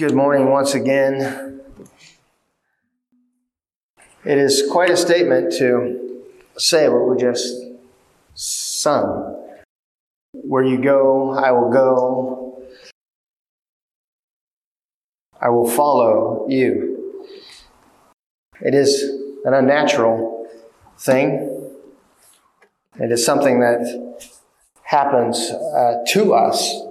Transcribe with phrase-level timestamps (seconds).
[0.00, 1.60] Good morning once again.
[4.24, 6.22] It is quite a statement to
[6.56, 7.54] say what we just
[8.32, 9.36] sung.
[10.32, 12.62] Where you go, I will go.
[15.38, 17.26] I will follow you.
[18.62, 19.02] It is
[19.44, 20.48] an unnatural
[20.96, 21.76] thing.
[22.98, 24.16] It is something that
[24.82, 26.89] happens uh, to us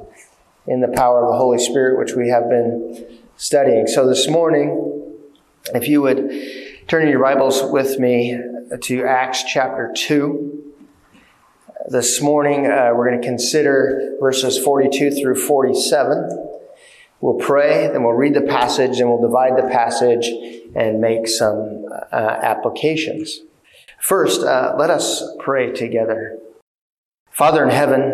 [0.69, 3.87] in the power of the Holy Spirit, which we have been studying.
[3.87, 5.17] So this morning,
[5.73, 6.31] if you would
[6.87, 8.39] turn your Bibles with me
[8.81, 10.73] to Acts chapter 2.
[11.87, 16.47] This morning, uh, we're going to consider verses 42 through 47.
[17.19, 20.29] We'll pray, then we'll read the passage, and we'll divide the passage
[20.75, 23.39] and make some uh, applications.
[23.99, 26.37] First, uh, let us pray together.
[27.31, 28.13] Father in heaven,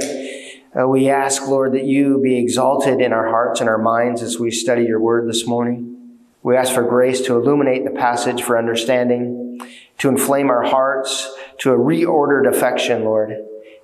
[0.80, 4.40] uh, we ask, Lord, that you be exalted in our hearts and our minds as
[4.40, 6.20] we study your word this morning.
[6.44, 9.60] We ask for grace to illuminate the passage for understanding,
[10.00, 13.34] to inflame our hearts to a reordered affection, Lord.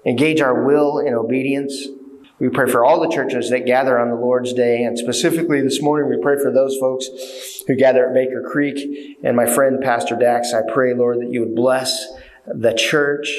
[0.06, 1.88] Engage our will in obedience.
[2.40, 5.82] We pray for all the churches that gather on the Lord's Day, and specifically this
[5.82, 7.08] morning, we pray for those folks
[7.68, 9.18] who gather at Baker Creek.
[9.24, 12.06] And my friend, Pastor Dax, I pray, Lord, that you would bless
[12.48, 13.32] the church,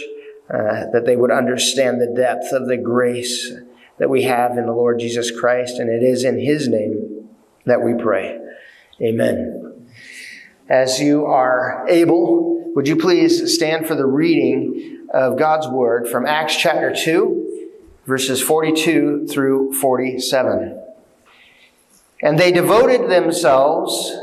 [0.51, 3.53] uh, that they would understand the depth of the grace
[3.99, 5.79] that we have in the Lord Jesus Christ.
[5.79, 7.29] And it is in His name
[7.65, 8.39] that we pray.
[9.01, 9.89] Amen.
[10.69, 16.27] As you are able, would you please stand for the reading of God's Word from
[16.27, 17.71] Acts chapter 2,
[18.07, 20.81] verses 42 through 47.
[22.23, 24.17] And they devoted themselves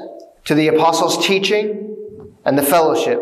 [0.46, 3.22] to the apostles' teaching and the fellowship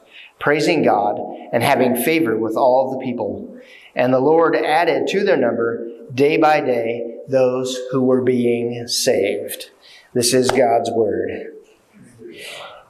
[0.41, 1.19] praising God
[1.53, 3.57] and having favor with all the people.
[3.95, 9.69] And the Lord added to their number day by day those who were being saved.
[10.13, 11.53] This is God's word.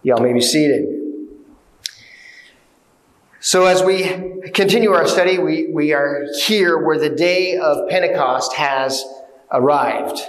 [0.04, 0.98] Y'all may be seated.
[3.40, 4.04] So, as we
[4.54, 9.04] continue our study, we, we are here where the day of Pentecost has
[9.52, 10.22] arrived.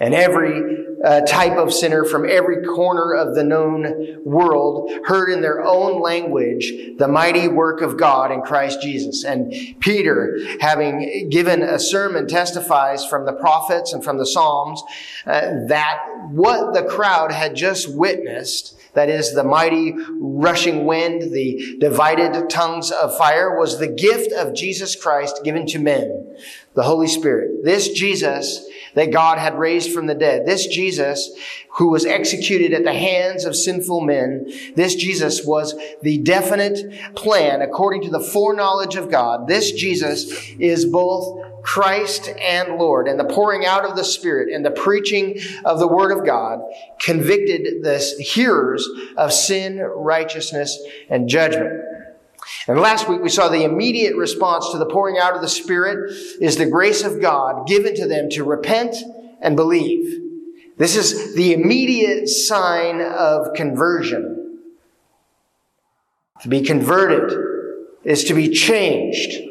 [0.00, 5.42] And every uh, type of sinner from every corner of the known world heard in
[5.42, 9.24] their own language the mighty work of God in Christ Jesus.
[9.24, 14.82] And Peter, having given a sermon, testifies from the prophets and from the Psalms
[15.26, 21.76] uh, that what the crowd had just witnessed that is the mighty rushing wind, the
[21.78, 26.34] divided tongues of fire, was the gift of Jesus Christ given to men,
[26.72, 27.62] the Holy Spirit.
[27.62, 28.65] This Jesus
[28.96, 30.46] that God had raised from the dead.
[30.46, 31.30] This Jesus,
[31.76, 37.62] who was executed at the hands of sinful men, this Jesus was the definite plan
[37.62, 39.46] according to the foreknowledge of God.
[39.46, 43.06] This Jesus is both Christ and Lord.
[43.06, 46.60] And the pouring out of the Spirit and the preaching of the Word of God
[46.98, 50.80] convicted the hearers of sin, righteousness,
[51.10, 51.82] and judgment.
[52.68, 56.10] And last week we saw the immediate response to the pouring out of the Spirit
[56.40, 58.96] is the grace of God given to them to repent
[59.40, 60.22] and believe.
[60.76, 64.58] This is the immediate sign of conversion.
[66.42, 67.38] To be converted
[68.04, 69.42] is to be changed.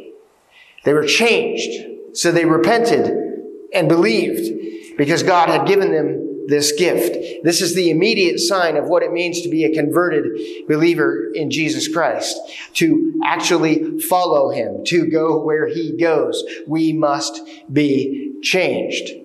[0.84, 3.12] They were changed, so they repented
[3.74, 7.44] and believed because God had given them this gift.
[7.44, 11.50] This is the immediate sign of what it means to be a converted believer in
[11.52, 12.38] Jesus Christ.
[12.76, 16.44] To actually follow Him, to go where He goes.
[16.68, 17.42] We must
[17.72, 19.25] be changed.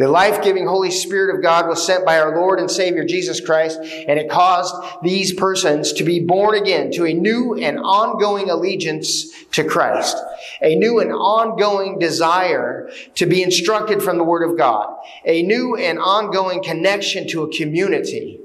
[0.00, 3.38] The life giving Holy Spirit of God was sent by our Lord and Savior Jesus
[3.38, 8.48] Christ, and it caused these persons to be born again to a new and ongoing
[8.48, 10.16] allegiance to Christ,
[10.62, 14.88] a new and ongoing desire to be instructed from the Word of God,
[15.26, 18.40] a new and ongoing connection to a community,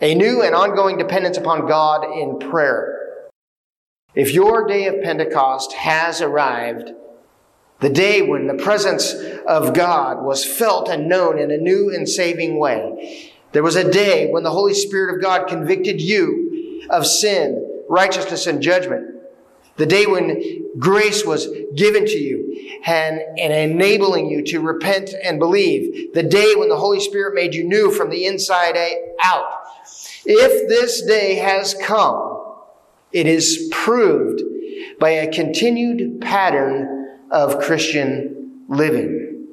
[0.00, 3.28] a new and ongoing dependence upon God in prayer.
[4.14, 6.92] If your day of Pentecost has arrived,
[7.80, 9.14] the day when the presence
[9.46, 13.32] of God was felt and known in a new and saving way.
[13.52, 18.46] There was a day when the Holy Spirit of God convicted you of sin, righteousness,
[18.46, 19.14] and judgment.
[19.76, 25.38] The day when grace was given to you and, and enabling you to repent and
[25.38, 26.14] believe.
[26.14, 28.76] The day when the Holy Spirit made you new from the inside
[29.22, 29.50] out.
[30.24, 32.54] If this day has come,
[33.12, 34.42] it is proved
[34.98, 37.03] by a continued pattern
[37.34, 39.48] of Christian living.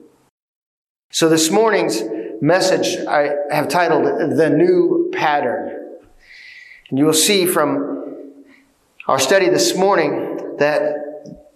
[1.11, 2.01] So this morning's
[2.39, 4.05] message I have titled
[4.37, 5.97] The New Pattern.
[6.89, 8.35] And you will see from
[9.07, 10.93] our study this morning that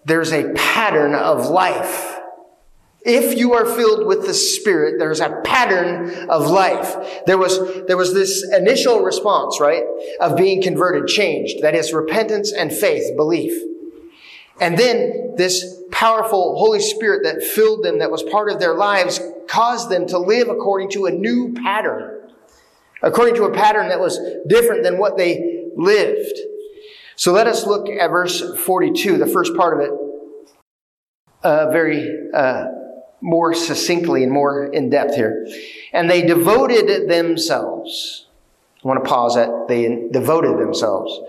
[0.06, 2.20] there's a pattern of life.
[3.06, 7.24] If you are filled with the Spirit, there's a pattern of life.
[7.28, 9.84] There was, there was this initial response, right,
[10.20, 11.62] of being converted, changed.
[11.62, 13.75] That is repentance and faith, belief.
[14.60, 19.20] And then this powerful Holy Spirit that filled them, that was part of their lives,
[19.48, 22.32] caused them to live according to a new pattern.
[23.02, 26.40] According to a pattern that was different than what they lived.
[27.18, 29.92] So let us look at verse 42, the first part of it,
[31.44, 32.66] uh, very uh,
[33.22, 35.48] more succinctly and more in depth here.
[35.94, 38.25] And they devoted themselves.
[38.86, 39.68] I want to pause that.
[39.68, 41.20] They devoted themselves.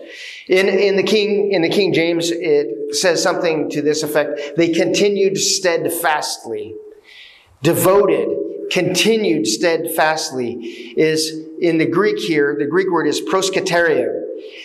[0.47, 4.59] In, in the King, in the King James, it says something to this effect.
[4.59, 6.75] They continued steadfastly.
[7.63, 8.29] Devoted,
[8.71, 10.53] continued steadfastly
[10.99, 14.21] is in the Greek here, the Greek word is proskartereo.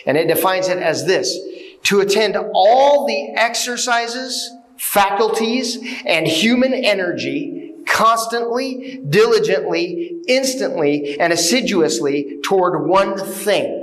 [0.05, 1.39] And it defines it as this
[1.83, 7.60] to attend all the exercises, faculties, and human energy
[7.91, 13.80] constantly, diligently, instantly, and assiduously toward one thing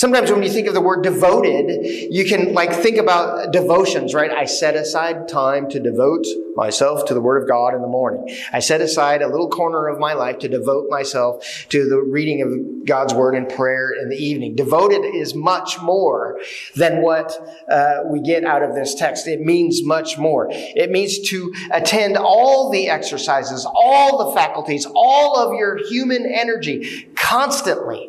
[0.00, 4.30] Sometimes when you think of the word devoted, you can like think about devotions, right?
[4.30, 6.24] I set aside time to devote
[6.56, 8.34] myself to the Word of God in the morning.
[8.50, 12.40] I set aside a little corner of my life to devote myself to the reading
[12.40, 14.56] of God's Word and prayer in the evening.
[14.56, 16.40] Devoted is much more
[16.76, 17.36] than what
[17.70, 19.26] uh, we get out of this text.
[19.26, 20.48] It means much more.
[20.50, 27.06] It means to attend all the exercises, all the faculties, all of your human energy
[27.14, 28.08] constantly,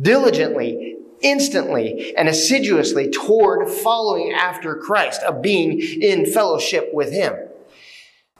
[0.00, 0.95] diligently,
[1.26, 7.34] instantly and assiduously toward following after Christ, of being in fellowship with Him.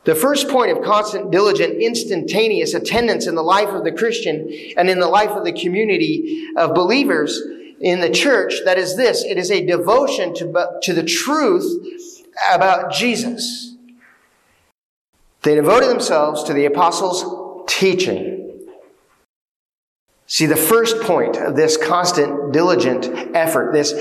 [0.05, 4.89] The first point of constant, diligent, instantaneous attendance in the life of the Christian and
[4.89, 7.43] in the life of the community of believers
[7.81, 12.93] in the church, that is this, it is a devotion to, to the truth about
[12.93, 13.75] Jesus.
[15.43, 18.46] They devoted themselves to the apostles' teaching.
[20.27, 23.93] See, the first point of this constant, diligent effort, this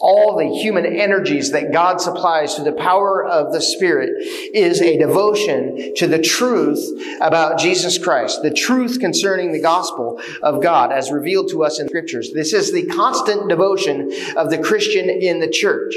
[0.00, 4.10] all the human energies that God supplies through the power of the Spirit
[4.54, 6.80] is a devotion to the truth
[7.20, 11.88] about Jesus Christ, the truth concerning the gospel of God as revealed to us in
[11.88, 12.32] scriptures.
[12.32, 15.94] This is the constant devotion of the Christian in the church.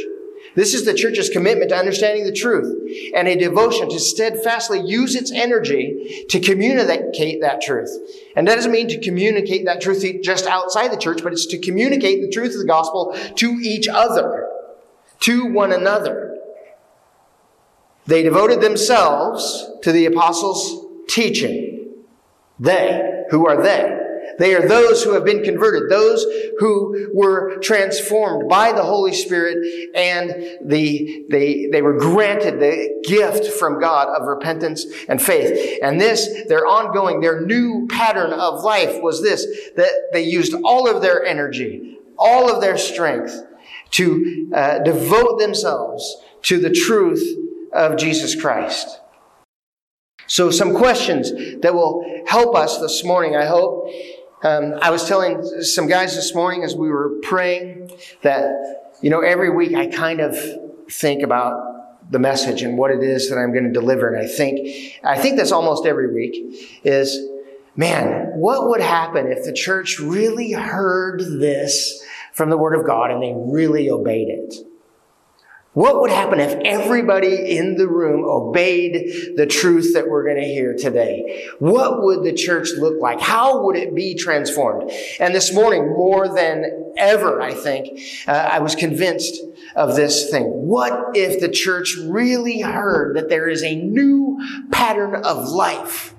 [0.56, 2.72] This is the church's commitment to understanding the truth
[3.16, 7.90] and a devotion to steadfastly use its energy to communicate that truth.
[8.36, 11.58] And that doesn't mean to communicate that truth just outside the church, but it's to
[11.58, 14.48] communicate the truth of the gospel to each other,
[15.22, 16.38] to one another.
[18.06, 21.94] They devoted themselves to the apostles' teaching.
[22.60, 24.03] They, who are they?
[24.40, 26.26] They are those who have been converted, those
[26.60, 29.58] who were transformed by the Holy Spirit
[29.96, 30.30] and
[30.64, 35.80] the, they, they were granted the gift from God of repentance and faith.
[35.84, 39.46] And this, their ongoing, their new pattern of life was this,
[39.76, 43.44] that they used all of their energy, all of their strength
[43.92, 47.24] to uh, devote themselves to the truth
[47.72, 49.00] of Jesus Christ.
[50.28, 51.32] So, some questions
[51.62, 53.90] that will help us this morning, I hope,
[54.44, 59.22] um, I was telling some guys this morning as we were praying that, you know,
[59.22, 60.38] every week I kind of
[60.92, 64.14] think about the message and what it is that I'm going to deliver.
[64.14, 67.18] And I think, I think that's almost every week is,
[67.76, 73.12] man, what would happen if the church really heard this from the Word of God
[73.12, 74.56] and they really obeyed it?
[75.74, 80.48] What would happen if everybody in the room obeyed the truth that we're going to
[80.48, 81.50] hear today?
[81.58, 83.20] What would the church look like?
[83.20, 84.92] How would it be transformed?
[85.20, 89.42] And this morning, more than ever, I think, uh, I was convinced
[89.76, 90.44] of this thing.
[90.44, 94.38] What if the church really heard that there is a new
[94.72, 96.14] pattern of life?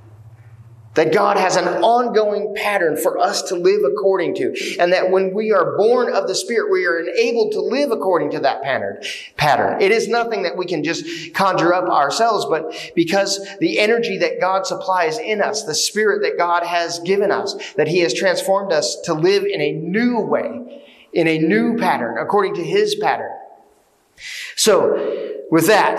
[0.94, 4.76] That God has an ongoing pattern for us to live according to.
[4.78, 8.30] And that when we are born of the Spirit, we are enabled to live according
[8.32, 9.02] to that pattern.
[9.36, 9.80] Pattern.
[9.80, 14.40] It is nothing that we can just conjure up ourselves, but because the energy that
[14.40, 18.72] God supplies in us, the Spirit that God has given us, that He has transformed
[18.72, 20.82] us to live in a new way,
[21.12, 23.32] in a new pattern, according to His pattern.
[24.56, 25.98] So, with that,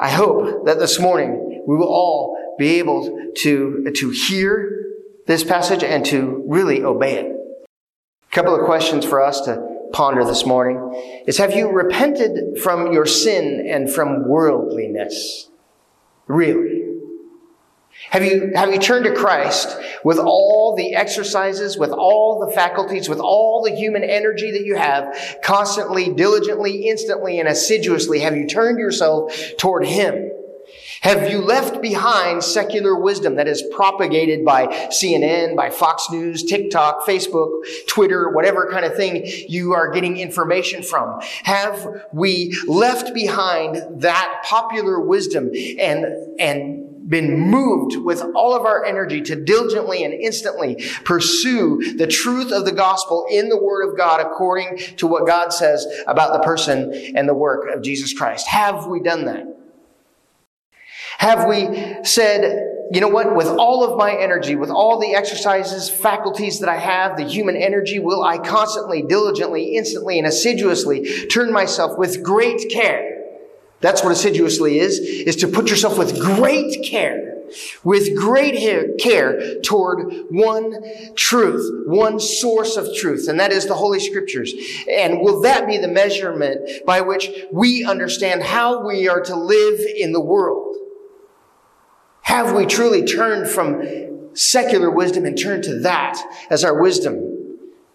[0.00, 4.86] I hope that this morning we will all be able to, to hear
[5.26, 7.26] this passage and to really obey it.
[7.26, 12.92] A couple of questions for us to ponder this morning is have you repented from
[12.92, 15.48] your sin and from worldliness?
[16.26, 16.82] Really?
[18.10, 23.08] Have you, have you turned to Christ with all the exercises, with all the faculties,
[23.08, 28.20] with all the human energy that you have, constantly, diligently, instantly, and assiduously?
[28.20, 30.30] Have you turned yourself toward Him?
[31.02, 37.06] Have you left behind secular wisdom that is propagated by CNN, by Fox News, TikTok,
[37.06, 37.50] Facebook,
[37.86, 41.20] Twitter, whatever kind of thing you are getting information from?
[41.44, 46.06] Have we left behind that popular wisdom and,
[46.40, 52.50] and been moved with all of our energy to diligently and instantly pursue the truth
[52.52, 56.40] of the gospel in the Word of God according to what God says about the
[56.40, 58.48] person and the work of Jesus Christ.
[58.48, 59.55] Have we done that?
[61.18, 65.90] Have we said, you know what, with all of my energy, with all the exercises,
[65.90, 71.52] faculties that I have, the human energy, will I constantly, diligently, instantly, and assiduously turn
[71.52, 73.16] myself with great care
[73.80, 77.34] that's what assiduously is, is to put yourself with great care,
[77.84, 80.82] with great care toward one
[81.14, 84.52] truth, one source of truth, and that is the Holy Scriptures.
[84.90, 89.80] And will that be the measurement by which we understand how we are to live
[89.96, 90.74] in the world?
[92.26, 97.25] Have we truly turned from secular wisdom and turned to that as our wisdom?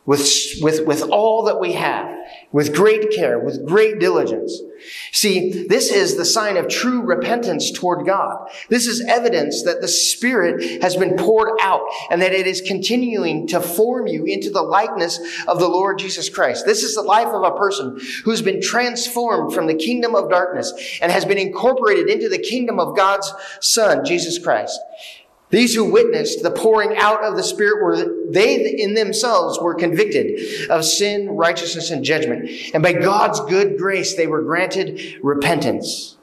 [0.06, 0.28] With,
[0.62, 2.18] with, with all that we have,
[2.52, 4.60] with great care, with great diligence.
[5.12, 8.50] See, this is the sign of true repentance toward God.
[8.70, 13.46] This is evidence that the Spirit has been poured out and that it is continuing
[13.48, 16.66] to form you into the likeness of the Lord Jesus Christ.
[16.66, 20.74] This is the life of a person who's been transformed from the kingdom of darkness
[21.00, 24.80] and has been incorporated into the kingdom of God's Son, Jesus Christ.
[25.52, 30.70] These who witnessed the pouring out of the Spirit were, they in themselves were convicted
[30.70, 32.50] of sin, righteousness, and judgment.
[32.74, 36.18] And by God's good grace, they were granted repentance.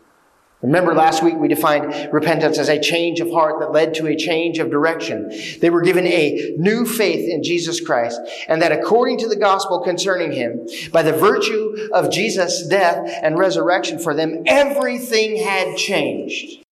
[0.62, 4.16] Remember last week we defined repentance as a change of heart that led to a
[4.16, 5.30] change of direction.
[5.61, 9.85] They were given a new faith in Jesus Christ and that according to the gospel
[9.85, 16.64] concerning him, by the virtue of Jesus' death and resurrection for them, everything had changed.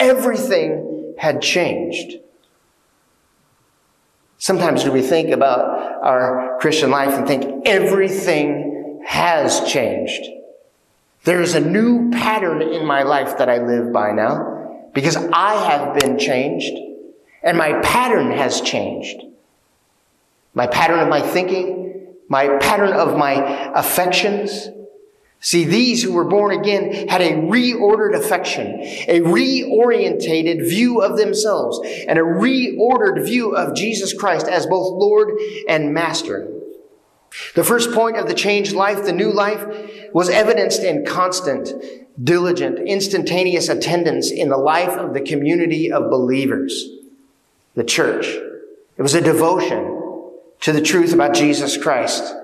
[0.00, 0.87] Everything
[1.18, 2.20] had changed.
[4.38, 5.60] Sometimes we think about
[6.02, 10.22] our Christian life and think everything has changed.
[11.24, 15.54] There is a new pattern in my life that I live by now because I
[15.70, 16.72] have been changed
[17.42, 19.22] and my pattern has changed.
[20.54, 24.68] My pattern of my thinking, my pattern of my affections,
[25.40, 31.78] See, these who were born again had a reordered affection, a reorientated view of themselves,
[32.08, 36.48] and a reordered view of Jesus Christ as both Lord and Master.
[37.54, 39.64] The first point of the changed life, the new life,
[40.12, 41.72] was evidenced in constant,
[42.22, 46.88] diligent, instantaneous attendance in the life of the community of believers,
[47.74, 48.26] the church.
[48.26, 49.94] It was a devotion
[50.62, 52.34] to the truth about Jesus Christ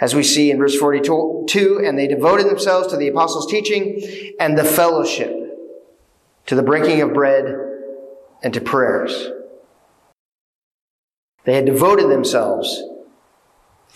[0.00, 4.56] as we see in verse 42, and they devoted themselves to the apostles' teaching and
[4.56, 5.30] the fellowship,
[6.46, 7.44] to the breaking of bread
[8.42, 9.30] and to prayers.
[11.44, 12.82] They had devoted themselves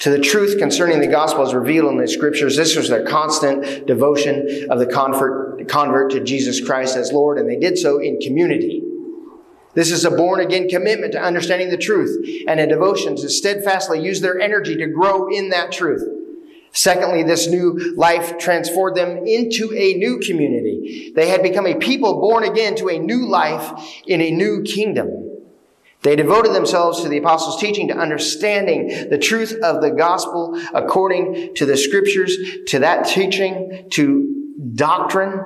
[0.01, 2.57] to the truth concerning the gospel as revealed in the scriptures.
[2.57, 7.57] This was their constant devotion of the convert, to Jesus Christ as Lord, and they
[7.57, 8.83] did so in community.
[9.75, 14.01] This is a born again commitment to understanding the truth and a devotion to steadfastly
[14.01, 16.03] use their energy to grow in that truth.
[16.73, 21.13] Secondly, this new life transformed them into a new community.
[21.15, 25.31] They had become a people born again to a new life in a new kingdom.
[26.03, 31.55] They devoted themselves to the apostles' teaching, to understanding the truth of the gospel according
[31.55, 35.41] to the scriptures, to that teaching, to doctrine,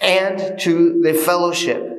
[0.00, 1.98] and to the fellowship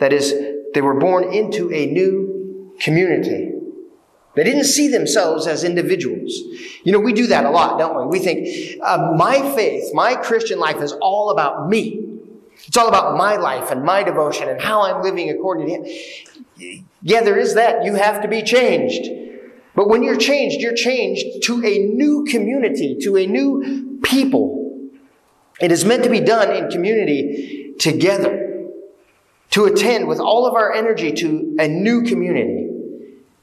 [0.00, 0.32] that is,
[0.74, 3.52] they were born into a new community.
[4.36, 6.32] They didn't see themselves as individuals.
[6.84, 8.18] You know, we do that a lot, don't we?
[8.18, 12.06] We think, uh, my faith, my Christian life is all about me.
[12.66, 16.84] It's all about my life and my devotion and how I'm living according to Him.
[17.02, 17.84] Yeah, there is that.
[17.84, 19.10] You have to be changed.
[19.74, 24.90] But when you're changed, you're changed to a new community, to a new people.
[25.60, 28.39] It is meant to be done in community together
[29.50, 32.69] to attend with all of our energy to a new community.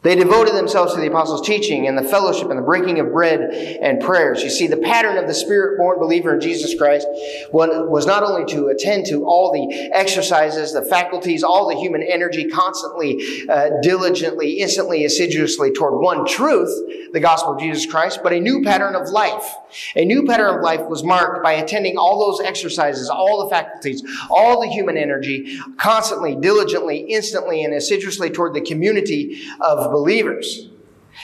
[0.04, 3.42] They devoted themselves to the apostles' teaching and the fellowship and the breaking of bread
[3.42, 4.44] and prayers.
[4.44, 7.08] You see, the pattern of the spirit born believer in Jesus Christ
[7.52, 12.48] was not only to attend to all the exercises, the faculties, all the human energy
[12.48, 16.72] constantly, uh, diligently, instantly, assiduously toward one truth,
[17.12, 19.56] the gospel of Jesus Christ, but a new pattern of life.
[19.96, 24.04] A new pattern of life was marked by attending all those exercises, all the faculties,
[24.30, 30.68] all the human energy, constantly, diligently, instantly, and assiduously toward the community of believers.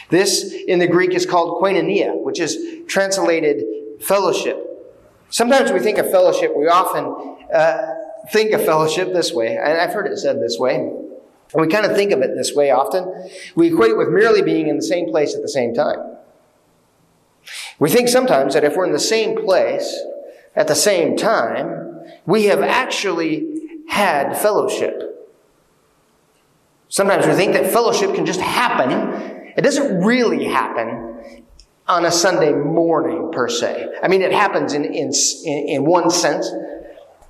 [0.10, 3.63] This in the Greek is called koinonia, which is translated
[4.01, 4.58] fellowship.
[5.29, 7.96] Sometimes we think of fellowship, we often uh,
[8.32, 10.75] think of fellowship this way, and I've heard it said this way.
[10.75, 13.29] And we kind of think of it this way often.
[13.55, 16.17] We equate it with merely being in the same place at the same time.
[17.79, 20.00] We think sometimes that if we're in the same place
[20.55, 25.12] at the same time, we have actually had fellowship.
[26.94, 28.92] Sometimes we think that fellowship can just happen.
[29.58, 31.44] It doesn't really happen
[31.88, 33.88] on a Sunday morning, per se.
[34.04, 35.12] I mean, it happens in, in,
[35.44, 36.48] in one sense,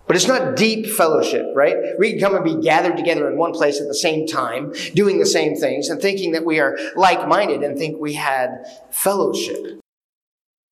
[0.06, 1.78] but it's not deep fellowship, right?
[1.98, 5.18] We can come and be gathered together in one place at the same time, doing
[5.18, 9.80] the same things, and thinking that we are like minded and think we had fellowship.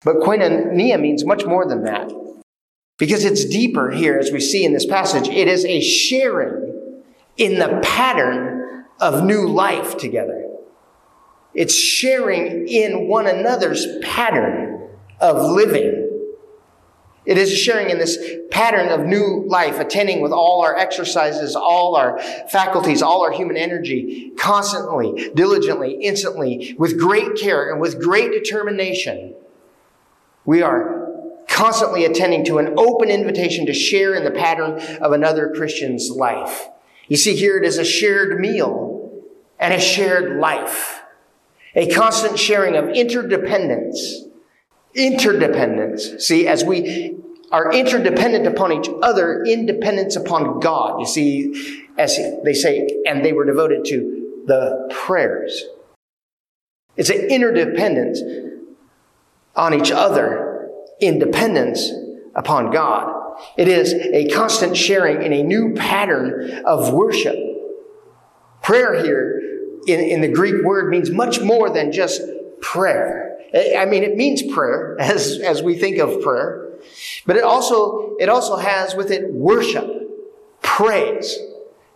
[0.03, 2.12] But koinonia means much more than that.
[2.98, 5.29] Because it's deeper here, as we see in this passage.
[5.29, 6.71] It is a sharing
[7.38, 8.50] in the pattern
[9.01, 10.48] of new life together.
[11.53, 14.89] It's sharing in one another's pattern
[15.20, 16.08] of living.
[17.25, 18.17] It is sharing in this
[18.50, 23.58] pattern of new life, attending with all our exercises, all our faculties, all our human
[23.58, 29.36] energy, constantly, diligently, instantly, with great care and with great determination.
[30.46, 31.10] We are
[31.48, 36.70] constantly attending to an open invitation to share in the pattern of another Christian's life.
[37.11, 39.11] You see, here it is a shared meal
[39.59, 41.01] and a shared life,
[41.75, 44.23] a constant sharing of interdependence.
[44.95, 46.25] Interdependence.
[46.25, 47.17] See, as we
[47.51, 51.01] are interdependent upon each other, independence upon God.
[51.01, 55.65] You see, as they say, and they were devoted to the prayers.
[56.95, 58.21] It's an interdependence
[59.53, 60.69] on each other,
[61.01, 61.91] independence
[62.35, 63.21] upon God.
[63.57, 67.35] It is a constant sharing in a new pattern of worship.
[68.61, 69.41] Prayer here
[69.87, 72.21] in, in the Greek word means much more than just
[72.61, 73.37] prayer.
[73.77, 76.73] I mean, it means prayer as, as we think of prayer,
[77.25, 79.85] but it also, it also has with it worship,
[80.61, 81.37] praise.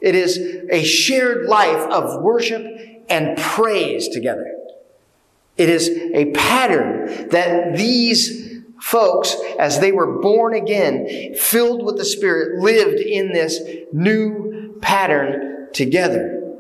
[0.02, 0.38] It is
[0.70, 2.64] a shared life of worship
[3.10, 4.52] and praise together.
[5.58, 8.55] It is a pattern that these
[8.86, 13.60] folks, as they were born again, filled with the Spirit, lived in this
[13.92, 16.60] new pattern together.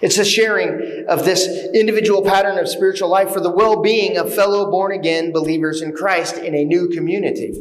[0.00, 4.70] It's a sharing of this individual pattern of spiritual life for the well-being of fellow
[4.70, 7.60] born again believers in Christ in a new community.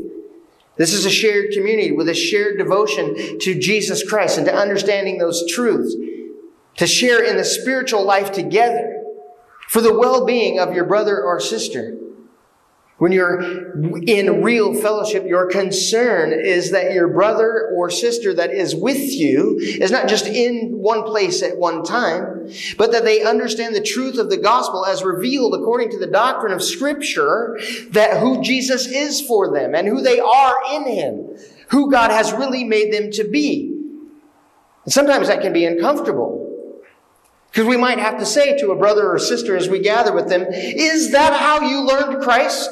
[0.77, 5.17] This is a shared community with a shared devotion to Jesus Christ and to understanding
[5.17, 5.95] those truths,
[6.77, 9.01] to share in the spiritual life together
[9.67, 11.97] for the well-being of your brother or sister.
[12.99, 13.41] When you're
[14.01, 19.57] in real fellowship, your concern is that your brother or sister that is with you
[19.57, 24.17] is not just in one place at one time, but that they understand the truth
[24.17, 27.57] of the gospel as revealed according to the doctrine of scripture,
[27.91, 31.37] that who Jesus is for them and who they are in him,
[31.69, 33.75] who God has really made them to be.
[34.83, 36.48] And sometimes that can be uncomfortable.
[37.51, 40.29] Because we might have to say to a brother or sister as we gather with
[40.29, 42.69] them, is that how you learned Christ?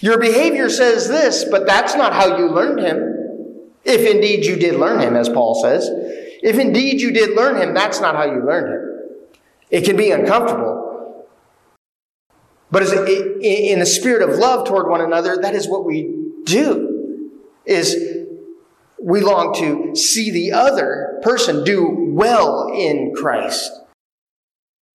[0.00, 3.72] Your behavior says this, but that's not how you learned him.
[3.84, 5.88] If indeed you did learn him, as Paul says.
[5.90, 9.40] If indeed you did learn him, that's not how you learned him.
[9.70, 11.26] It can be uncomfortable.
[12.70, 17.30] But in the spirit of love toward one another, that is what we do.
[17.64, 17.96] Is
[19.00, 23.72] we long to see the other person do well in Christ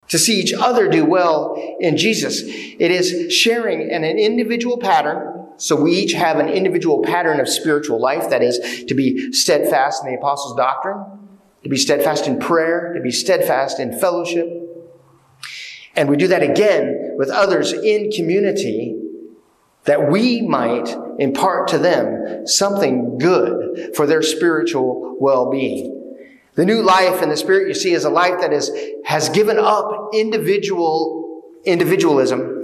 [0.09, 2.41] to see each other do well in Jesus.
[2.45, 5.47] It is sharing in an individual pattern.
[5.57, 10.03] So we each have an individual pattern of spiritual life that is to be steadfast
[10.03, 11.03] in the apostles' doctrine,
[11.63, 14.47] to be steadfast in prayer, to be steadfast in fellowship.
[15.95, 19.01] And we do that again with others in community
[19.85, 25.96] that we might impart to them something good for their spiritual well-being.
[26.57, 28.71] The new life in the Spirit you see is a life that is,
[29.05, 32.63] has given up individual, individualism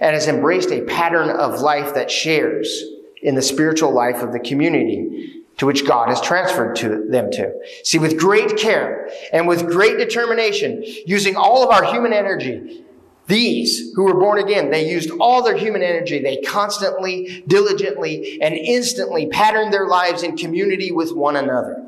[0.00, 2.82] and has embraced a pattern of life that shares
[3.22, 5.42] in the spiritual life of the community.
[5.58, 7.50] to which God has transferred to them to.
[7.82, 12.84] See, with great care and with great determination, using all of our human energy,
[13.26, 16.22] these who were born again, they used all their human energy.
[16.22, 21.85] They constantly, diligently, and instantly patterned their lives in community with one another.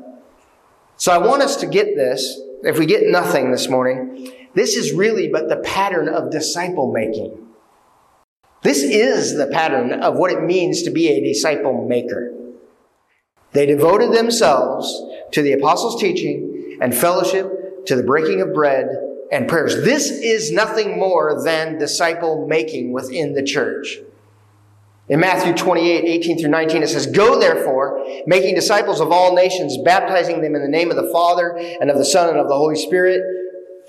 [0.99, 2.39] So I want us to get this.
[2.63, 7.47] If we get nothing this morning, this is really but the pattern of disciple making.
[8.63, 12.33] This is the pattern of what it means to be a disciple maker.
[13.53, 14.93] They devoted themselves
[15.31, 18.89] to the apostles' teaching and fellowship, to the breaking of bread
[19.31, 19.75] and prayers.
[19.85, 23.99] This is nothing more than disciple making within the church.
[25.09, 29.75] In Matthew 28, 18 through 19, it says, Go therefore, making disciples of all nations,
[29.83, 32.55] baptizing them in the name of the Father and of the Son and of the
[32.55, 33.21] Holy Spirit,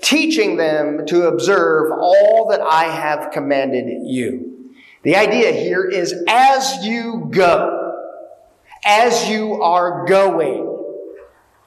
[0.01, 4.73] teaching them to observe all that I have commanded you.
[5.03, 8.03] The idea here is as you go,
[8.83, 10.67] as you are going.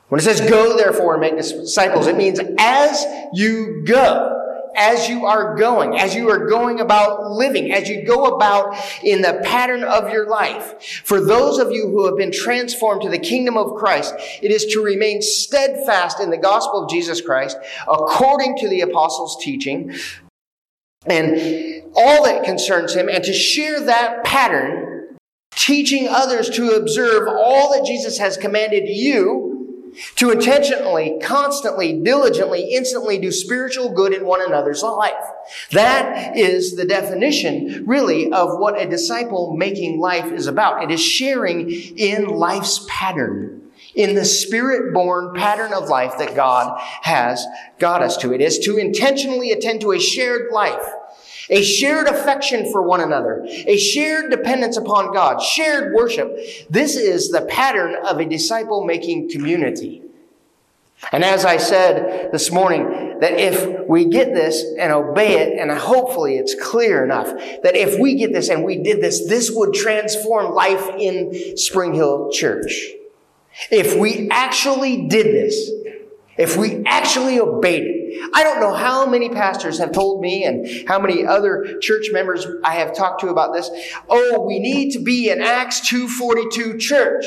[0.09, 4.44] When it says go therefore and make disciples, it means as you go,
[4.77, 9.23] as you are going, as you are going about living, as you go about in
[9.23, 11.03] the pattern of your life.
[11.05, 14.67] For those of you who have been transformed to the kingdom of Christ, it is
[14.67, 17.57] to remain steadfast in the gospel of Jesus Christ
[17.89, 19.95] according to the apostles' teaching
[21.07, 25.17] and all that concerns him and to share that pattern
[25.55, 29.54] teaching others to observe all that Jesus has commanded you
[30.17, 35.13] to intentionally, constantly, diligently, instantly do spiritual good in one another's life.
[35.73, 40.83] That is the definition, really, of what a disciple making life is about.
[40.83, 43.63] It is sharing in life's pattern.
[43.95, 47.47] In the spirit born pattern of life that God has
[47.79, 48.33] got us to.
[48.33, 50.85] It is to intentionally attend to a shared life
[51.51, 56.37] a shared affection for one another, a shared dependence upon God, shared worship.
[56.71, 60.03] This is the pattern of a disciple making community.
[61.13, 65.71] And as I said this morning, that if we get this and obey it, and
[65.71, 67.27] hopefully it's clear enough,
[67.63, 71.95] that if we get this and we did this, this would transform life in Spring
[71.95, 72.93] Hill Church.
[73.71, 75.71] If we actually did this,
[76.37, 77.94] if we actually obeyed it,
[78.33, 82.47] I don't know how many pastors have told me and how many other church members
[82.63, 83.71] I have talked to about this.
[84.09, 87.25] Oh, we need to be an Acts 242 church.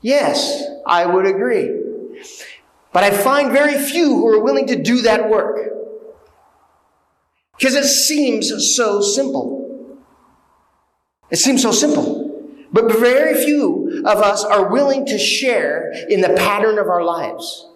[0.00, 1.70] Yes, I would agree.
[2.92, 5.58] But I find very few who are willing to do that work.
[7.58, 9.98] Because it seems so simple.
[11.30, 12.24] It seems so simple.
[12.72, 17.66] But very few of us are willing to share in the pattern of our lives.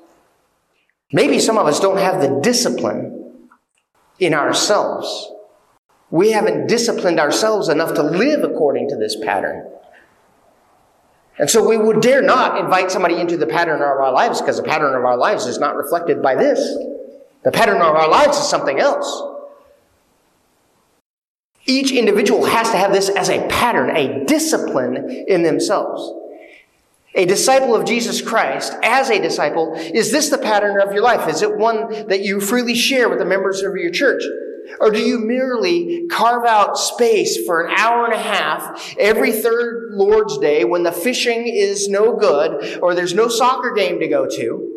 [1.13, 3.49] Maybe some of us don't have the discipline
[4.19, 5.31] in ourselves.
[6.11, 9.69] We haven't disciplined ourselves enough to live according to this pattern.
[11.39, 14.59] And so we would dare not invite somebody into the pattern of our lives because
[14.59, 16.61] the pattern of our lives is not reflected by this.
[17.43, 19.23] The pattern of our lives is something else.
[21.65, 26.22] Each individual has to have this as a pattern, a discipline in themselves.
[27.15, 31.29] A disciple of Jesus Christ, as a disciple, is this the pattern of your life?
[31.29, 34.23] Is it one that you freely share with the members of your church?
[34.81, 39.91] Or do you merely carve out space for an hour and a half every third
[39.93, 44.27] Lord's Day when the fishing is no good or there's no soccer game to go
[44.27, 44.69] to?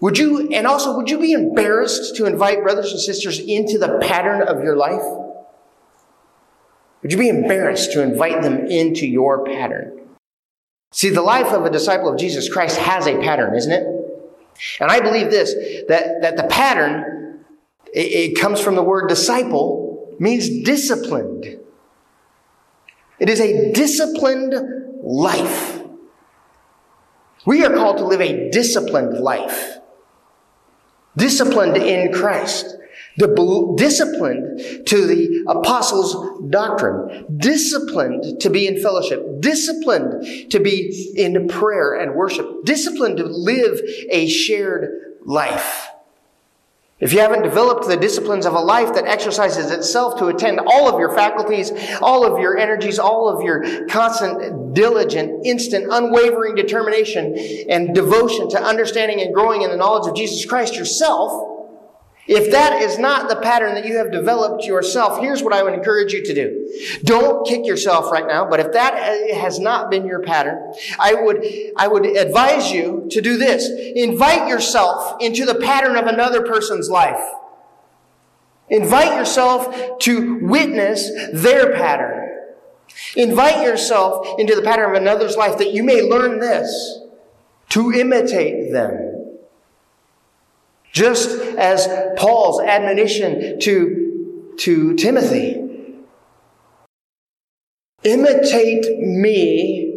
[0.00, 3.98] Would you, and also, would you be embarrassed to invite brothers and sisters into the
[4.02, 5.02] pattern of your life?
[7.02, 9.95] Would you be embarrassed to invite them into your pattern?
[10.90, 13.86] See, the life of a disciple of Jesus Christ has a pattern, isn't it?
[14.80, 15.54] And I believe this,
[15.88, 17.44] that, that the pattern,
[17.92, 21.58] it, it comes from the word disciple, means disciplined.
[23.18, 24.54] It is a disciplined
[25.02, 25.82] life.
[27.44, 29.78] We are called to live a disciplined life.
[31.16, 32.76] Disciplined in Christ
[33.18, 41.94] disciplined to the apostles' doctrine, disciplined to be in fellowship, disciplined to be in prayer
[41.94, 45.88] and worship, disciplined to live a shared life.
[46.98, 50.88] If you haven't developed the disciplines of a life that exercises itself to attend all
[50.88, 57.36] of your faculties, all of your energies, all of your constant, diligent, instant, unwavering determination
[57.68, 61.55] and devotion to understanding and growing in the knowledge of Jesus Christ yourself,
[62.28, 65.74] if that is not the pattern that you have developed yourself, here's what I would
[65.74, 67.00] encourage you to do.
[67.04, 68.94] Don't kick yourself right now, but if that
[69.34, 73.70] has not been your pattern, I would, I would advise you to do this.
[73.94, 77.22] Invite yourself into the pattern of another person's life.
[78.68, 82.24] Invite yourself to witness their pattern.
[83.14, 87.00] Invite yourself into the pattern of another's life that you may learn this
[87.70, 89.05] to imitate them.
[90.96, 91.28] Just
[91.58, 95.62] as Paul's admonition to, to Timothy
[98.02, 99.92] imitate me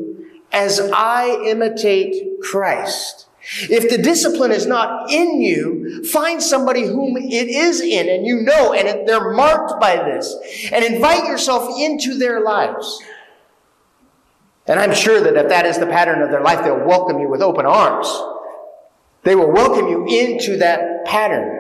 [0.52, 3.30] as I imitate Christ.
[3.70, 8.42] If the discipline is not in you, find somebody whom it is in and you
[8.42, 10.36] know and they're marked by this
[10.70, 13.02] and invite yourself into their lives.
[14.68, 17.30] And I'm sure that if that is the pattern of their life, they'll welcome you
[17.30, 18.10] with open arms.
[19.24, 21.56] They will welcome you into that pattern.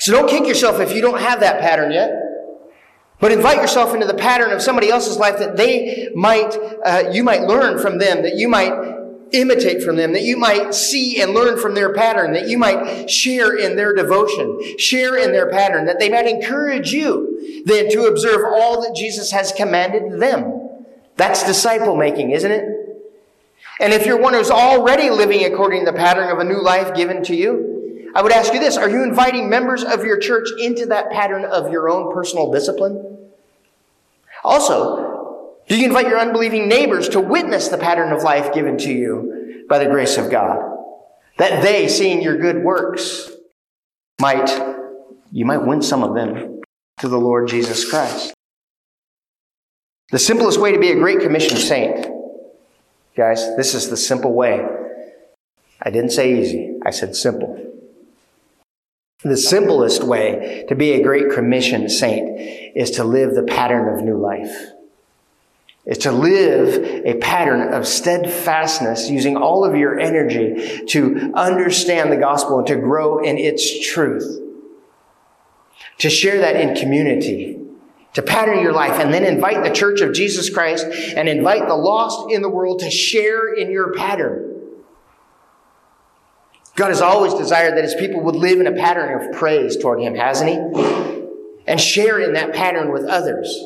[0.00, 2.10] So don't kick yourself if you don't have that pattern yet.
[3.20, 7.24] But invite yourself into the pattern of somebody else's life that they might, uh, you
[7.24, 8.72] might learn from them, that you might
[9.32, 13.10] imitate from them, that you might see and learn from their pattern, that you might
[13.10, 18.06] share in their devotion, share in their pattern, that they might encourage you then to
[18.06, 20.86] observe all that Jesus has commanded them.
[21.16, 22.77] That's disciple making, isn't it?
[23.80, 26.94] And if you're one who's already living according to the pattern of a new life
[26.94, 30.48] given to you, I would ask you this Are you inviting members of your church
[30.58, 33.18] into that pattern of your own personal discipline?
[34.42, 38.92] Also, do you invite your unbelieving neighbors to witness the pattern of life given to
[38.92, 40.58] you by the grace of God?
[41.36, 43.30] That they, seeing your good works,
[44.20, 44.50] might,
[45.30, 46.62] you might win some of them
[46.98, 48.34] to the Lord Jesus Christ.
[50.10, 52.08] The simplest way to be a Great Commission saint,
[53.18, 54.64] guys, this is the simple way.
[55.82, 57.64] I didn't say easy, I said simple.
[59.24, 62.40] The simplest way to be a Great Commission saint
[62.76, 64.56] is to live the pattern of new life.
[65.84, 72.18] Is to live a pattern of steadfastness using all of your energy to understand the
[72.18, 74.40] gospel and to grow in its truth.
[75.98, 77.67] To share that in community
[78.18, 81.76] to pattern your life and then invite the church of Jesus Christ and invite the
[81.76, 84.72] lost in the world to share in your pattern.
[86.74, 90.00] God has always desired that his people would live in a pattern of praise toward
[90.00, 90.56] him, hasn't he?
[91.68, 93.56] And share in that pattern with others.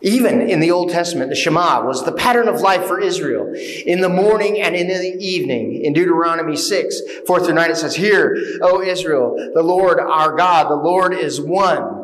[0.00, 3.52] Even in the Old Testament, the Shema was the pattern of life for Israel.
[3.54, 7.96] In the morning and in the evening, in Deuteronomy 6, 4 through 9, it says,
[7.96, 12.03] Hear, O Israel, the Lord our God, the Lord is one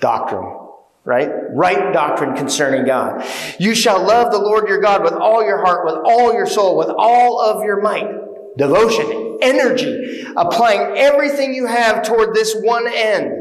[0.00, 0.56] doctrine,
[1.04, 1.30] right?
[1.52, 3.24] Right doctrine concerning God.
[3.58, 6.76] You shall love the Lord your God with all your heart, with all your soul,
[6.76, 8.08] with all of your might.
[8.56, 13.32] Devotion, energy, applying everything you have toward this one end.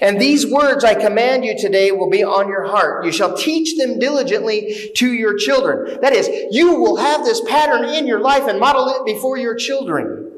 [0.00, 3.04] And these words I command you today will be on your heart.
[3.06, 5.98] You shall teach them diligently to your children.
[6.02, 9.54] That is, you will have this pattern in your life and model it before your
[9.54, 10.31] children.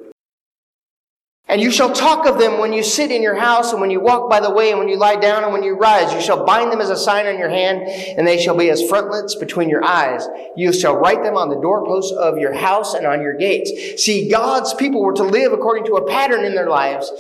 [1.55, 4.01] And you shall talk of them when you sit in your house and when you
[4.01, 6.13] walk by the way and when you lie down and when you rise.
[6.13, 8.83] You shall bind them as a sign on your hand and they shall be as
[8.89, 10.27] frontlets between your eyes.
[10.57, 14.03] You shall write them on the doorposts of your house and on your gates.
[14.03, 17.13] See, God's people were to live according to a pattern in their lives.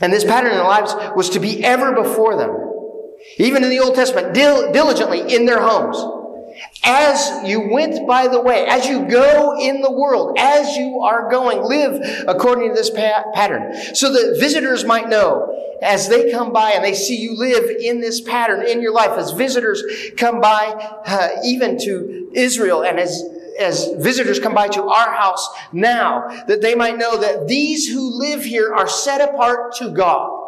[0.00, 2.56] And this pattern in their lives was to be ever before them.
[3.36, 5.98] Even in the Old Testament, dil- diligently in their homes.
[6.82, 11.30] As you went by the way, as you go in the world, as you are
[11.30, 13.74] going, live according to this pa- pattern.
[13.94, 18.00] So that visitors might know as they come by and they see you live in
[18.00, 19.82] this pattern in your life, as visitors
[20.16, 20.66] come by,
[21.06, 23.22] uh, even to Israel, and as
[23.58, 28.18] as visitors come by to our house now, that they might know that these who
[28.18, 30.38] live here are set apart to God.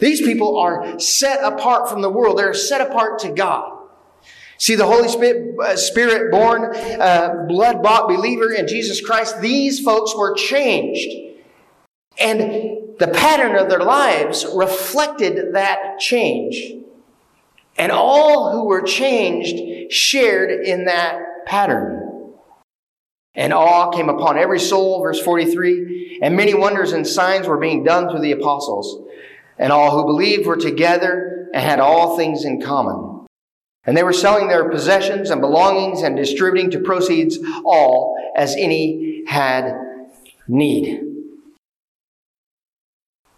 [0.00, 2.38] These people are set apart from the world.
[2.38, 3.79] They're set apart to God.
[4.60, 9.80] See, the Holy Spirit, uh, Spirit born, uh, blood bought believer in Jesus Christ, these
[9.80, 11.08] folks were changed.
[12.20, 16.74] And the pattern of their lives reflected that change.
[17.78, 22.34] And all who were changed shared in that pattern.
[23.34, 27.82] And awe came upon every soul, verse 43, and many wonders and signs were being
[27.82, 29.08] done through the apostles.
[29.58, 33.09] And all who believed were together and had all things in common.
[33.84, 39.24] And they were selling their possessions and belongings and distributing to proceeds all as any
[39.26, 39.74] had
[40.46, 41.02] need.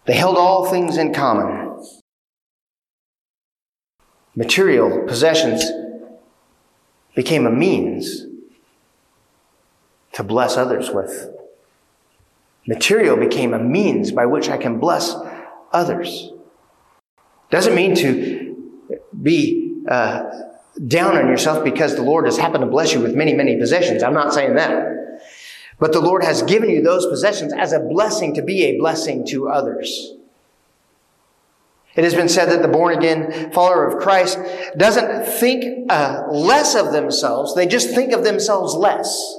[0.05, 1.81] They held all things in common.
[4.35, 5.63] Material possessions
[7.15, 8.25] became a means
[10.13, 11.29] to bless others with.
[12.67, 15.15] Material became a means by which I can bless
[15.71, 16.31] others.
[17.49, 18.55] Doesn't mean to
[19.21, 20.23] be uh,
[20.87, 24.03] down on yourself because the Lord has happened to bless you with many, many possessions.
[24.03, 24.93] I'm not saying that.
[25.79, 29.25] But the Lord has given you those possessions as a blessing to be a blessing
[29.27, 30.13] to others.
[31.95, 34.39] It has been said that the born again follower of Christ
[34.77, 39.37] doesn't think uh, less of themselves, they just think of themselves less.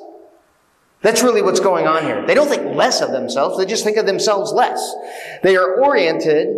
[1.03, 2.25] That's really what's going on here.
[2.27, 4.95] They don't think less of themselves, they just think of themselves less.
[5.43, 6.49] They are oriented,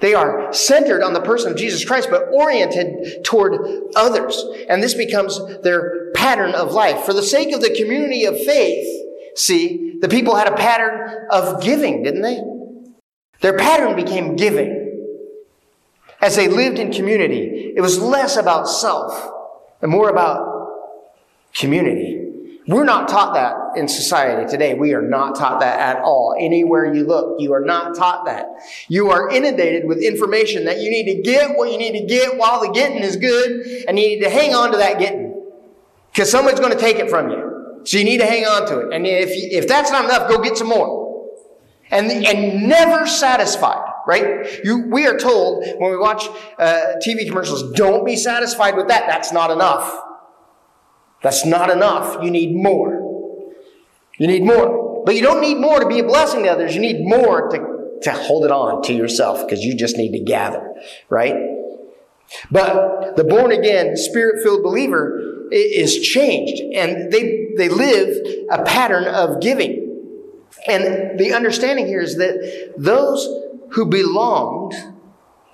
[0.00, 4.42] they are centered on the person of Jesus Christ, but oriented toward others.
[4.68, 7.04] And this becomes their pattern of life.
[7.04, 8.86] For the sake of the community of faith,
[9.36, 12.40] see, the people had a pattern of giving, didn't they?
[13.42, 14.78] Their pattern became giving.
[16.20, 19.30] As they lived in community, it was less about self
[19.82, 20.68] and more about
[21.54, 22.09] community.
[22.70, 24.74] We're not taught that in society today.
[24.74, 26.36] We are not taught that at all.
[26.38, 28.46] Anywhere you look, you are not taught that.
[28.86, 32.36] You are inundated with information that you need to get what you need to get
[32.36, 35.50] while the getting is good, and you need to hang on to that getting.
[36.12, 37.80] Because someone's going to take it from you.
[37.82, 38.94] So you need to hang on to it.
[38.94, 41.28] And if, if that's not enough, go get some more.
[41.90, 44.64] And, and never satisfied right?
[44.64, 46.26] You, we are told when we watch
[46.58, 49.06] uh, TV commercials, don't be satisfied with that.
[49.06, 50.09] That's not enough.
[51.22, 52.22] That's not enough.
[52.22, 53.52] You need more.
[54.18, 55.02] You need more.
[55.04, 56.74] But you don't need more to be a blessing to others.
[56.74, 60.20] You need more to, to hold it on to yourself because you just need to
[60.20, 60.74] gather,
[61.08, 61.34] right?
[62.50, 68.16] But the born again, spirit filled believer is changed and they, they live
[68.50, 69.80] a pattern of giving.
[70.68, 73.26] And the understanding here is that those
[73.72, 74.74] who belonged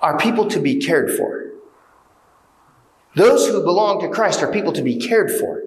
[0.00, 1.45] are people to be cared for.
[3.16, 5.62] Those who belong to Christ are people to be cared for.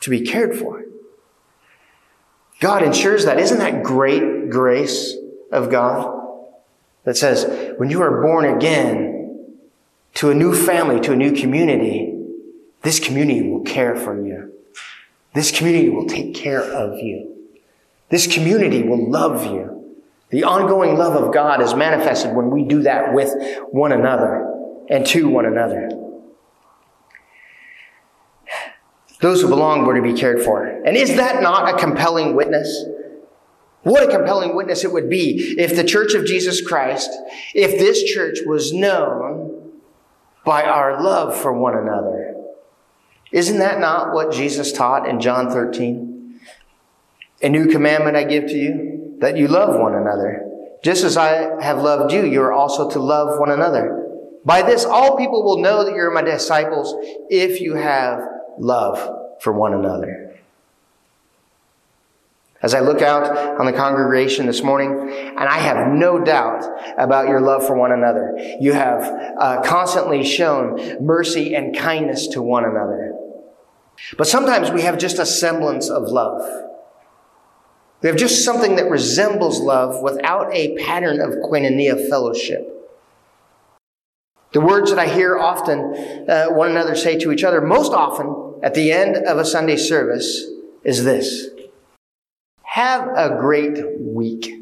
[0.00, 0.82] To be cared for.
[2.58, 3.38] God ensures that.
[3.38, 5.14] Isn't that great grace
[5.52, 6.22] of God?
[7.04, 9.58] That says, when you are born again
[10.14, 12.18] to a new family, to a new community,
[12.80, 14.54] this community will care for you.
[15.34, 17.50] This community will take care of you.
[18.08, 19.96] This community will love you.
[20.30, 23.34] The ongoing love of God is manifested when we do that with
[23.70, 24.53] one another
[24.88, 25.90] and to one another.
[29.20, 30.66] Those who belong were to be cared for.
[30.66, 32.84] And is that not a compelling witness?
[33.82, 37.10] What a compelling witness it would be if the Church of Jesus Christ,
[37.54, 39.72] if this church was known
[40.44, 42.34] by our love for one another.
[43.32, 46.40] Isn't that not what Jesus taught in John 13?
[47.42, 50.42] A new commandment I give to you that you love one another.
[50.82, 54.03] Just as I have loved you, you are also to love one another.
[54.44, 56.94] By this, all people will know that you're my disciples
[57.30, 58.20] if you have
[58.58, 60.24] love for one another.
[62.60, 66.64] As I look out on the congregation this morning, and I have no doubt
[66.96, 69.02] about your love for one another, you have
[69.38, 73.14] uh, constantly shown mercy and kindness to one another.
[74.16, 76.40] But sometimes we have just a semblance of love.
[78.02, 82.73] We have just something that resembles love without a pattern of koinonia fellowship.
[84.54, 88.60] The words that I hear often uh, one another say to each other, most often
[88.62, 90.46] at the end of a Sunday service,
[90.84, 91.48] is this
[92.62, 94.54] Have a great week.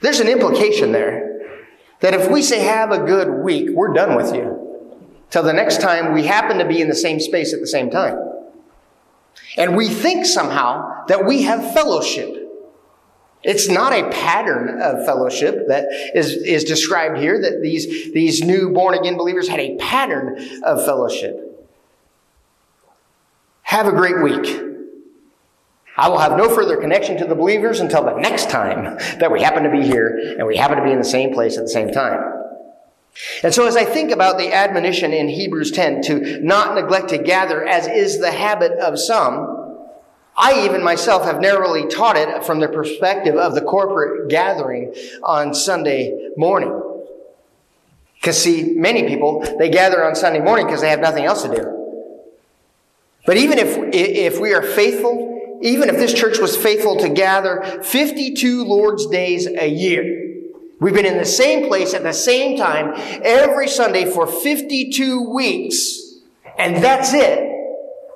[0.00, 1.58] There's an implication there
[2.00, 4.58] that if we say have a good week, we're done with you.
[5.30, 7.90] Till the next time we happen to be in the same space at the same
[7.90, 8.16] time.
[9.56, 12.41] And we think somehow that we have fellowship.
[13.44, 18.72] It's not a pattern of fellowship that is, is described here, that these, these new
[18.72, 21.48] born again believers had a pattern of fellowship.
[23.62, 24.68] Have a great week.
[25.96, 29.42] I will have no further connection to the believers until the next time that we
[29.42, 31.70] happen to be here and we happen to be in the same place at the
[31.70, 32.20] same time.
[33.42, 37.18] And so, as I think about the admonition in Hebrews 10 to not neglect to
[37.18, 39.61] gather, as is the habit of some,
[40.36, 45.54] I even myself have narrowly taught it from the perspective of the corporate gathering on
[45.54, 46.80] Sunday morning.
[48.14, 51.54] Because, see, many people, they gather on Sunday morning because they have nothing else to
[51.54, 51.78] do.
[53.26, 57.82] But even if, if we are faithful, even if this church was faithful to gather
[57.82, 60.22] 52 Lord's days a year,
[60.82, 66.18] We've been in the same place at the same time every Sunday for 52 weeks,
[66.58, 67.48] and that's it.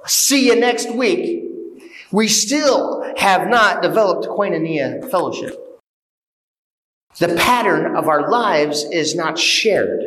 [0.06, 1.45] See you next week.
[2.16, 5.54] We still have not developed koinonia fellowship.
[7.18, 10.00] The pattern of our lives is not shared.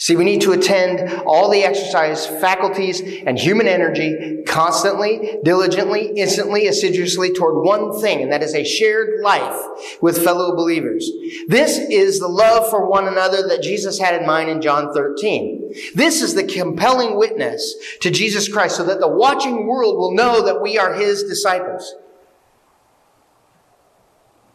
[0.00, 6.68] See, we need to attend all the exercise faculties and human energy constantly, diligently, instantly,
[6.68, 9.62] assiduously toward one thing, and that is a shared life
[10.00, 11.06] with fellow believers.
[11.48, 15.74] This is the love for one another that Jesus had in mind in John 13.
[15.94, 20.42] This is the compelling witness to Jesus Christ so that the watching world will know
[20.46, 21.94] that we are his disciples.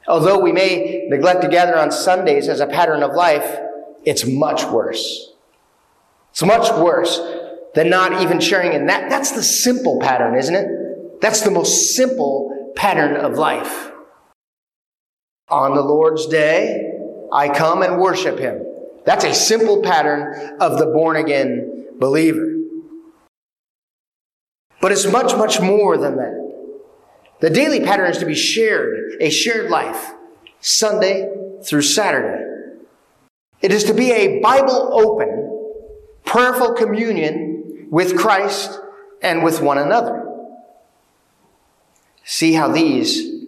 [0.07, 3.59] Although we may neglect to gather on Sundays as a pattern of life,
[4.05, 5.33] it's much worse.
[6.35, 7.17] It's much worse
[7.75, 9.09] than not even sharing in that.
[9.09, 11.21] That's the simple pattern, isn't it?
[11.21, 13.89] That's the most simple pattern of life.
[15.47, 16.91] On the Lord's day,
[17.31, 18.65] I come and worship Him.
[19.05, 22.53] That's a simple pattern of the born again believer.
[24.81, 26.35] But it's much, much more than that.
[27.39, 30.11] The daily pattern is to be shared, a shared life,
[30.59, 31.29] Sunday
[31.63, 32.43] through Saturday.
[33.61, 35.54] It is to be a Bible open,
[36.25, 38.79] prayerful communion with Christ
[39.21, 40.23] and with one another.
[42.23, 43.45] See how these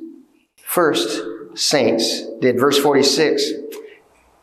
[0.63, 1.23] first
[1.55, 2.59] saints did.
[2.59, 3.51] Verse 46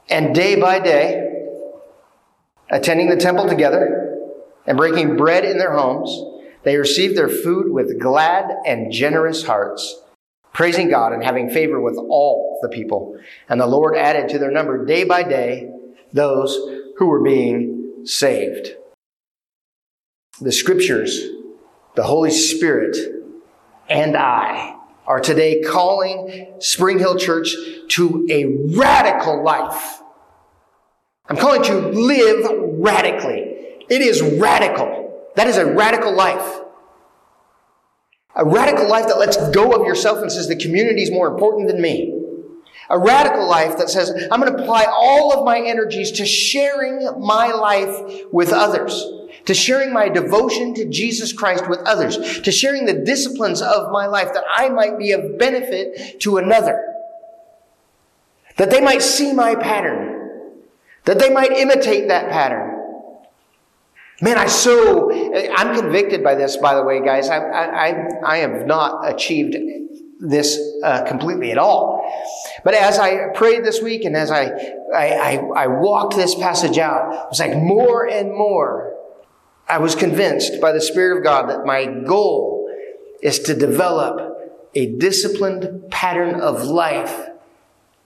[0.09, 1.25] And day by day,
[2.71, 4.19] attending the temple together
[4.67, 6.11] and breaking bread in their homes,
[6.65, 10.01] they received their food with glad and generous hearts,
[10.53, 13.19] praising God and having favor with all the people.
[13.49, 15.71] And the Lord added to their number day by day
[16.13, 16.57] those
[16.97, 18.77] who were being saved.
[20.41, 21.29] The scriptures,
[21.95, 22.97] the Holy Spirit,
[23.89, 24.77] and I
[25.07, 27.55] are today calling Spring Hill Church
[27.91, 28.45] to a
[28.77, 30.01] radical life.
[31.29, 32.47] I'm calling to live
[32.79, 33.41] radically.
[33.89, 35.31] It is radical.
[35.37, 36.61] That is a radical life.
[38.37, 41.69] A radical life that lets go of yourself and says the community is more important
[41.69, 42.14] than me.
[42.91, 47.21] A radical life that says, I'm going to apply all of my energies to sharing
[47.21, 49.05] my life with others,
[49.47, 54.07] to sharing my devotion to Jesus Christ with others, to sharing the disciplines of my
[54.07, 56.95] life that I might be of benefit to another.
[58.57, 60.53] That they might see my pattern,
[61.05, 62.75] that they might imitate that pattern,
[64.21, 65.13] Man, I so,
[65.57, 67.29] I'm convicted by this, by the way, guys.
[67.29, 69.57] I, I, I have not achieved
[70.21, 72.04] this uh, completely at all.
[72.65, 74.47] But as I prayed this week and as I,
[74.95, 78.95] I, I, I walked this passage out, it was like more and more,
[79.69, 82.71] I was convinced by the Spirit of God that my goal
[83.23, 84.35] is to develop
[84.75, 87.29] a disciplined pattern of life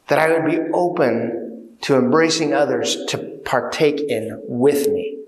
[0.09, 5.19] that I would be open to embracing others to partake in with me.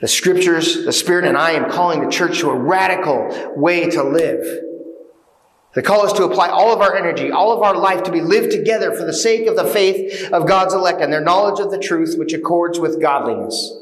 [0.00, 4.02] The scriptures, the Spirit, and I am calling the church to a radical way to
[4.02, 4.65] live.
[5.76, 8.22] The call is to apply all of our energy, all of our life to be
[8.22, 11.70] lived together for the sake of the faith of God's elect and their knowledge of
[11.70, 13.76] the truth which accords with godliness.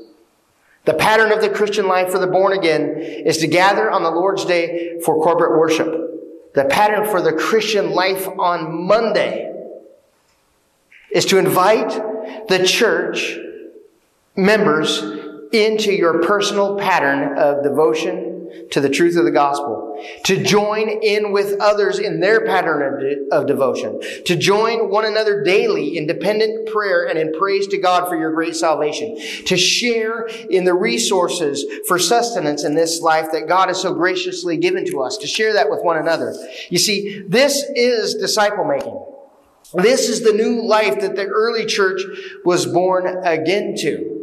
[0.87, 4.11] The pattern of the Christian life for the born again is to gather on the
[4.11, 5.87] Lord's day for corporate worship.
[6.57, 9.55] The pattern for the Christian life on Monday
[11.13, 11.91] is to invite
[12.49, 13.39] the church
[14.35, 15.01] members
[15.53, 18.34] into your personal pattern of devotion
[18.71, 23.01] to the truth of the gospel, to join in with others in their pattern of,
[23.01, 27.79] de- of, devotion, to join one another daily in dependent prayer and in praise to
[27.79, 29.17] God for your great salvation,
[29.47, 34.57] to share in the resources for sustenance in this life that God has so graciously
[34.57, 36.35] given to us, to share that with one another.
[36.71, 39.01] You see, this is disciple making.
[39.75, 42.01] This is the new life that the early church
[42.45, 44.14] was born again to.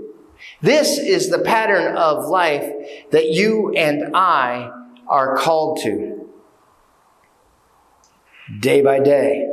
[0.62, 2.72] This is the pattern of life
[3.12, 4.72] that you and I
[5.08, 6.30] are called to.
[8.60, 9.48] Day by day,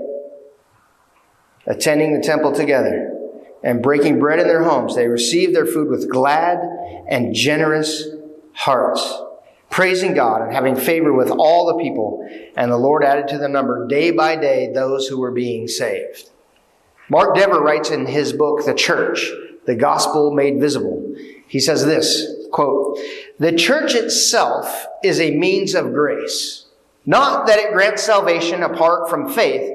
[1.67, 3.15] attending the temple together
[3.63, 6.59] and breaking bread in their homes, they received their food with glad
[7.09, 8.09] and generous
[8.53, 9.21] hearts,
[9.71, 12.27] praising God and having favor with all the people.
[12.57, 16.31] And the Lord added to the number day by day those who were being saved.
[17.09, 19.31] Mark Dever writes in his book, The Church,
[19.69, 21.15] the gospel made visible.
[21.47, 22.99] He says this, quote,
[23.39, 26.65] the church itself is a means of grace.
[27.05, 29.71] Not that it grants salvation apart from faith,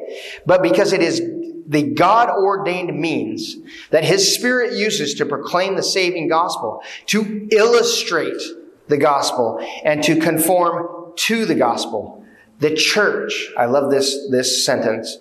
[0.48, 1.22] but because it is
[1.68, 3.56] the God ordained means
[3.92, 8.42] that His Spirit uses to proclaim the saving gospel, to illustrate
[8.88, 12.26] the gospel, and to conform to the gospel.
[12.58, 15.20] The church, I love this, this sentence.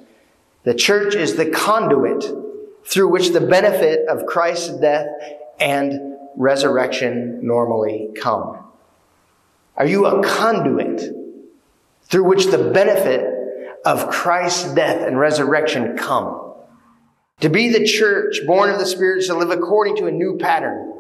[0.65, 2.42] The church is the conduit
[2.85, 5.07] through which the benefit of Christ's death
[5.61, 8.59] and resurrection normally come.
[9.77, 11.03] Are you a conduit
[12.05, 13.27] through which the benefit
[13.85, 16.55] of Christ's death and resurrection come?
[17.41, 20.91] To be the church born of the Spirit to live according to a new pattern.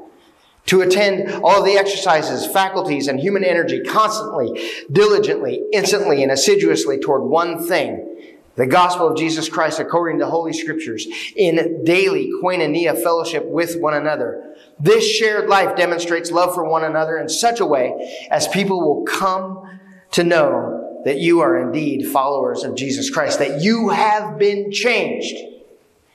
[0.66, 6.98] To attend all of the exercises, faculties, and human energy constantly, diligently, instantly, and assiduously
[6.98, 8.11] toward one thing
[8.54, 13.94] the gospel of Jesus Christ according to Holy Scriptures in daily koinonia fellowship with one
[13.94, 14.54] another.
[14.78, 19.04] This shared life demonstrates love for one another in such a way as people will
[19.04, 19.80] come
[20.12, 25.34] to know that you are indeed followers of Jesus Christ, that you have been changed.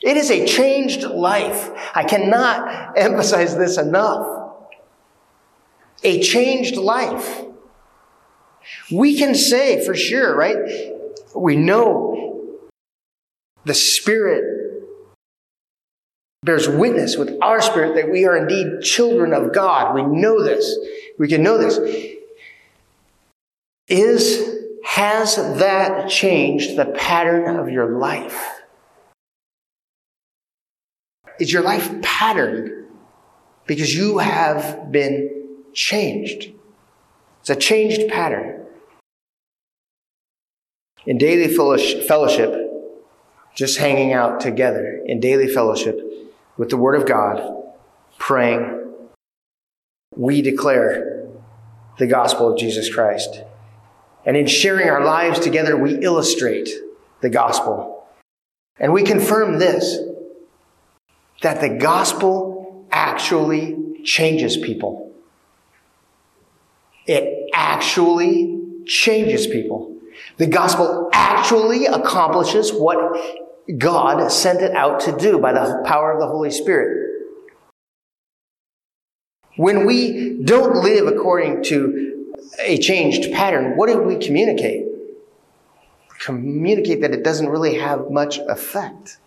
[0.01, 1.71] It is a changed life.
[1.95, 4.25] I cannot emphasize this enough.
[6.03, 7.45] A changed life.
[8.91, 10.93] We can say for sure, right?
[11.35, 12.26] We know
[13.67, 14.57] the Spirit
[16.43, 19.93] bears witness with our spirit that we are indeed children of God.
[19.93, 20.77] We know this.
[21.19, 21.77] We can know this.
[23.87, 28.61] Is, has that changed the pattern of your life?
[31.39, 32.85] Is your life patterned
[33.65, 36.51] because you have been changed?
[37.41, 38.65] It's a changed pattern.
[41.05, 42.66] In daily fellowship,
[43.57, 45.99] just hanging out together in daily fellowship
[46.57, 47.41] with the Word of God,
[48.19, 48.83] praying,
[50.15, 51.27] we declare
[51.97, 53.41] the gospel of Jesus Christ.
[54.27, 56.69] And in sharing our lives together, we illustrate
[57.21, 58.05] the gospel.
[58.79, 59.97] And we confirm this
[61.41, 65.11] that the gospel actually changes people.
[67.07, 69.95] It actually changes people.
[70.37, 76.19] The gospel actually accomplishes what God sent it out to do by the power of
[76.19, 77.05] the Holy Spirit.
[79.57, 84.85] When we don't live according to a changed pattern, what do we communicate?
[86.19, 89.17] Communicate that it doesn't really have much effect.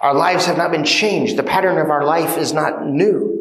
[0.00, 1.36] Our lives have not been changed.
[1.36, 3.31] The pattern of our life is not new.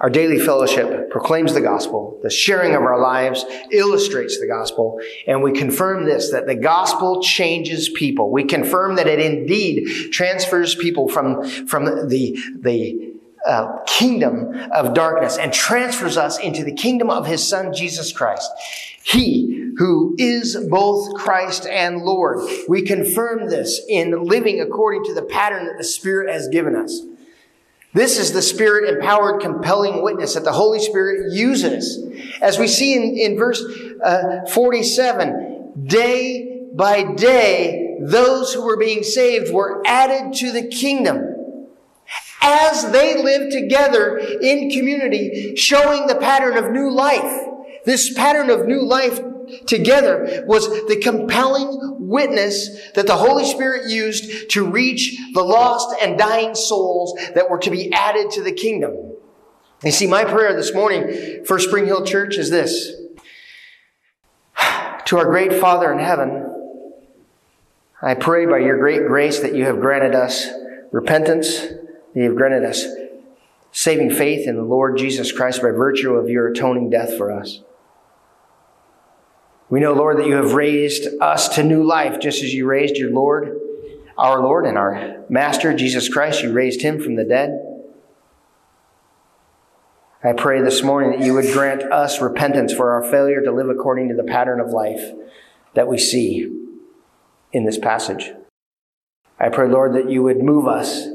[0.00, 2.20] Our daily fellowship proclaims the gospel.
[2.22, 5.00] The sharing of our lives illustrates the gospel.
[5.26, 8.30] And we confirm this, that the gospel changes people.
[8.30, 15.36] We confirm that it indeed transfers people from, from the, the uh, kingdom of darkness
[15.36, 18.50] and transfers us into the kingdom of his son, Jesus Christ.
[19.02, 22.48] He who is both Christ and Lord.
[22.68, 27.00] We confirm this in living according to the pattern that the Spirit has given us.
[27.98, 31.98] This is the Spirit empowered, compelling witness that the Holy Spirit uses.
[32.40, 33.60] As we see in, in verse
[34.04, 41.66] uh, 47, day by day, those who were being saved were added to the kingdom
[42.40, 47.48] as they lived together in community, showing the pattern of new life.
[47.84, 49.20] This pattern of new life
[49.66, 56.18] together was the compelling witness that the Holy Spirit used to reach the lost and
[56.18, 59.12] dying souls that were to be added to the kingdom.
[59.84, 62.92] You see, my prayer this morning for Spring Hill Church is this.
[65.06, 66.44] To our great Father in heaven,
[68.02, 70.48] I pray by your great grace that you have granted us
[70.92, 71.76] repentance, that
[72.14, 72.86] you have granted us
[73.72, 77.62] saving faith in the Lord Jesus Christ by virtue of your atoning death for us.
[79.70, 82.96] We know, Lord, that you have raised us to new life, just as you raised
[82.96, 83.58] your Lord,
[84.16, 86.42] our Lord, and our Master, Jesus Christ.
[86.42, 87.64] You raised him from the dead.
[90.24, 93.68] I pray this morning that you would grant us repentance for our failure to live
[93.68, 95.12] according to the pattern of life
[95.74, 96.50] that we see
[97.52, 98.32] in this passage.
[99.38, 101.06] I pray, Lord, that you would move us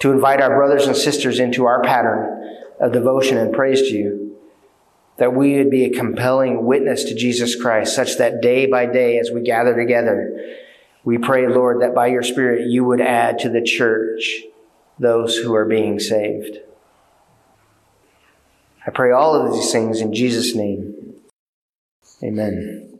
[0.00, 4.21] to invite our brothers and sisters into our pattern of devotion and praise to you
[5.22, 9.20] that we would be a compelling witness to Jesus Christ, such that day by day,
[9.20, 10.56] as we gather together,
[11.04, 14.42] we pray, Lord, that by your Spirit you would add to the church
[14.98, 16.58] those who are being saved.
[18.84, 21.14] I pray all of these things in Jesus' name.
[22.24, 22.91] Amen.